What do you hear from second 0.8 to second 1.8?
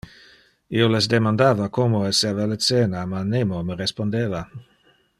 les demandava